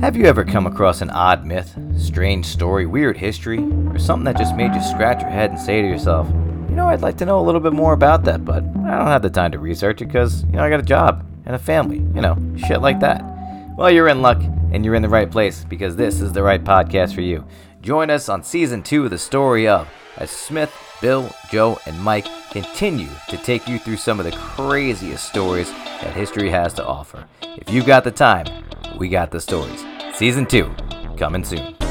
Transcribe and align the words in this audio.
Have 0.00 0.16
you 0.16 0.26
ever 0.26 0.44
come 0.44 0.66
across 0.66 1.00
an 1.00 1.10
odd 1.10 1.46
myth, 1.46 1.78
strange 1.96 2.46
story, 2.46 2.84
weird 2.84 3.16
history, 3.16 3.60
or 3.60 3.98
something 3.98 4.24
that 4.24 4.36
just 4.36 4.54
made 4.54 4.74
you 4.74 4.82
scratch 4.82 5.22
your 5.22 5.30
head 5.30 5.50
and 5.50 5.58
say 5.58 5.80
to 5.80 5.88
yourself, 5.88 6.28
you 6.68 6.74
know, 6.74 6.88
I'd 6.88 7.00
like 7.00 7.16
to 7.18 7.24
know 7.24 7.38
a 7.38 7.42
little 7.42 7.60
bit 7.60 7.72
more 7.72 7.94
about 7.94 8.24
that, 8.24 8.44
but 8.44 8.64
I 8.64 8.98
don't 8.98 9.06
have 9.06 9.22
the 9.22 9.30
time 9.30 9.52
to 9.52 9.58
research 9.58 10.02
it 10.02 10.06
because, 10.06 10.44
you 10.44 10.52
know, 10.52 10.64
I 10.64 10.68
got 10.68 10.80
a 10.80 10.84
job 10.84 11.24
and 11.46 11.54
a 11.54 11.58
family, 11.58 11.98
you 11.98 12.20
know, 12.20 12.36
shit 12.66 12.82
like 12.82 13.00
that. 13.00 13.22
Well, 13.78 13.90
you're 13.90 14.08
in 14.08 14.20
luck 14.20 14.42
and 14.72 14.84
you're 14.84 14.96
in 14.96 15.02
the 15.02 15.08
right 15.08 15.30
place 15.30 15.64
because 15.64 15.96
this 15.96 16.20
is 16.20 16.32
the 16.32 16.42
right 16.42 16.62
podcast 16.62 17.14
for 17.14 17.22
you. 17.22 17.46
Join 17.80 18.10
us 18.10 18.28
on 18.28 18.42
season 18.42 18.82
two 18.82 19.04
of 19.04 19.10
the 19.10 19.18
story 19.18 19.68
of 19.68 19.88
as 20.16 20.30
Smith, 20.30 20.72
Bill, 21.00 21.30
Joe, 21.50 21.78
and 21.86 21.98
Mike 22.00 22.26
continue 22.50 23.10
to 23.28 23.36
take 23.38 23.68
you 23.68 23.78
through 23.78 23.96
some 23.96 24.18
of 24.18 24.26
the 24.26 24.32
craziest 24.32 25.28
stories 25.28 25.70
that 25.70 26.14
history 26.14 26.50
has 26.50 26.72
to 26.74 26.84
offer. 26.84 27.26
If 27.42 27.70
you've 27.70 27.86
got 27.86 28.04
the 28.04 28.10
time, 28.10 28.46
we 28.98 29.08
got 29.08 29.30
the 29.30 29.40
stories. 29.40 29.84
Season 30.14 30.46
two, 30.46 30.70
coming 31.16 31.44
soon. 31.44 31.83